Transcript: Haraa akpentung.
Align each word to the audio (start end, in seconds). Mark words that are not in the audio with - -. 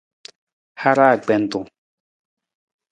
Haraa 0.81 1.11
akpentung. 1.15 1.67